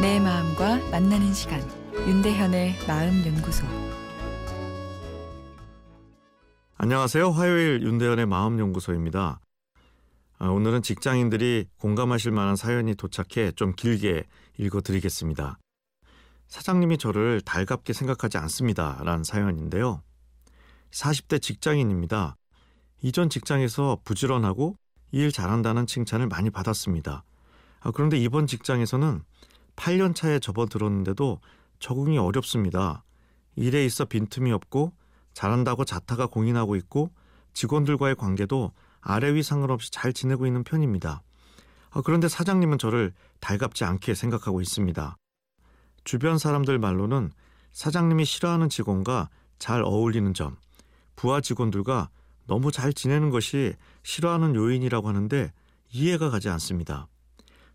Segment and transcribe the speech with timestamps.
[0.00, 1.60] 마음과 만나는 시간
[1.92, 3.66] 윤대현의 마음 연구소
[6.78, 7.30] 안녕하세요.
[7.30, 9.40] 화요일 윤대현의 마음 연구소입니다.
[10.38, 14.24] 아, 오늘은 직장인들이 공감하실 만한 사연이 도착해 좀 길게
[14.56, 15.58] 읽어 드리겠습니다.
[16.48, 18.98] 사장님이 저를 달갑게 생각하지 않습니다.
[19.04, 20.02] 라는 사연인데요.
[20.92, 22.36] 40대 직장인입니다.
[23.02, 24.76] 이전 직장에서 부지런하고
[25.12, 27.22] 일 잘한다는 칭찬을 많이 받았습니다.
[27.80, 29.22] 아, 그런데 이번 직장에서는
[29.76, 31.40] 8년 차에 접어들었는데도
[31.78, 33.04] 적응이 어렵습니다.
[33.56, 34.92] 일에 있어 빈틈이 없고
[35.32, 37.10] 잘한다고 자타가 공인하고 있고
[37.54, 41.22] 직원들과의 관계도 아래 위 상관없이 잘 지내고 있는 편입니다.
[41.90, 45.16] 아, 그런데 사장님은 저를 달갑지 않게 생각하고 있습니다.
[46.04, 47.30] 주변 사람들 말로는
[47.72, 50.56] 사장님이 싫어하는 직원과 잘 어울리는 점,
[51.16, 52.10] 부하 직원들과
[52.46, 55.52] 너무 잘 지내는 것이 싫어하는 요인이라고 하는데
[55.92, 57.08] 이해가 가지 않습니다.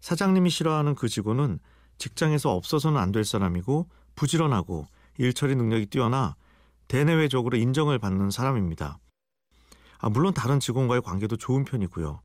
[0.02, 1.60] 사장님이 싫어하는 그 직원은
[1.98, 6.36] 직장에서 없어서는 안 될 사람이고 부지런하고 일처리 능력이 뛰어나
[6.88, 9.00] 대내외적으로 인정을 받는 사람입니다.
[10.00, 12.22] 아, 물론 다른 직원과의 관계도 좋은 편이고요.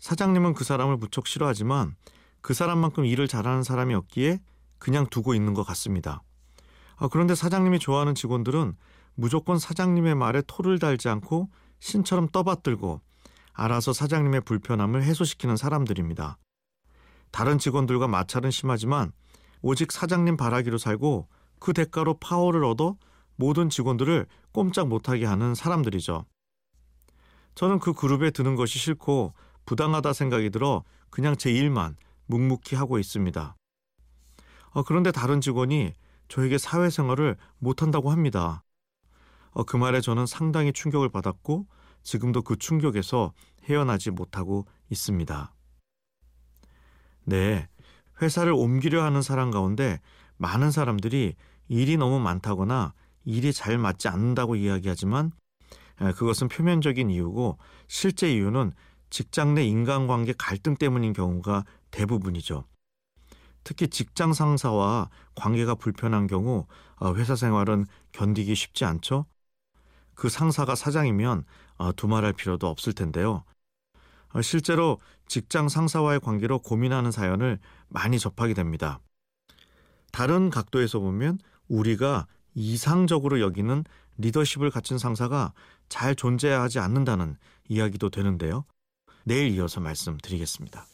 [0.00, 1.94] 사장님은 그 사람을 무척 싫어하지만
[2.40, 4.40] 그 사람만큼 일을 잘하는 사람이 없기에
[4.78, 6.22] 그냥 두고 있는 것 같습니다.
[6.96, 8.76] 아, 그런데 사장님이 좋아하는 직원들은
[9.14, 11.48] 무조건 사장님의 말에 토를 달지 않고
[11.80, 13.00] 신처럼 떠받들고
[13.52, 16.36] 알아서 사장님의 불편함을 해소시키는 사람들입니다.
[17.34, 19.10] 다른 직원들과 마찰은 심하지만
[19.60, 21.26] 오직 사장님 바라기로 살고
[21.58, 22.96] 그 대가로 파워를 얻어
[23.34, 26.26] 모든 직원들을 꼼짝 못하게 하는 사람들이죠.
[27.56, 29.34] 저는 그 그룹에 드는 것이 싫고
[29.66, 33.56] 부당하다 생각이 들어 그냥 제 일만 묵묵히 하고 있습니다.
[34.70, 35.92] 어, 그런데 다른 직원이
[36.28, 38.62] 저에게 사회생활을 못한다고 합니다.
[39.50, 41.66] 어, 그 말에 저는 상당히 충격을 받았고
[42.04, 43.32] 지금도 그 충격에서
[43.64, 45.52] 헤어나지 못하고 있습니다.
[47.24, 47.68] 네.
[48.22, 50.00] 회사를 옮기려 하는 사람 가운데
[50.36, 51.34] 많은 사람들이
[51.68, 52.92] 일이 너무 많다거나
[53.24, 55.32] 일이 잘 맞지 않는다고 이야기하지만
[56.16, 57.58] 그것은 표면적인 이유고
[57.88, 58.72] 실제 이유는
[59.10, 62.64] 직장 내 인간관계 갈등 때문인 경우가 대부분이죠.
[63.62, 69.26] 특히 직장 상사와 관계가 불편한 경우 어, 회사 생활은 견디기 쉽지 않죠.
[70.14, 71.44] 그 상사가 사장이면
[71.76, 73.44] 어, 두말할 필요도 없을 텐데요.
[74.34, 77.58] 어, 실제로 직장 상사와의 관계로 고민하는 사연을
[77.88, 79.00] 많이 접하게 됩니다.
[80.12, 83.84] 다른 각도에서 보면 우리가 이상적으로 여기는
[84.18, 85.52] 리더십을 갖춘 상사가
[85.88, 87.36] 잘 존재하지 않는다는
[87.68, 88.64] 이야기도 되는데요.
[89.24, 90.86] 내일 이어서 말씀드리겠습니다.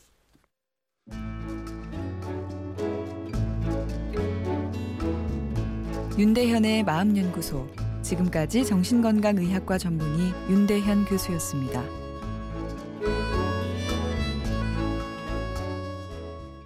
[6.18, 7.68] 윤대현의 마음연구소
[8.02, 11.99] 지금까지 정신건강의학과 전문의 윤대현 교수였습니다.